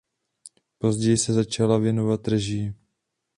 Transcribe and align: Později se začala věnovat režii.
Později 0.77 1.17
se 1.17 1.33
začala 1.33 1.77
věnovat 1.77 2.27
režii. 2.27 2.73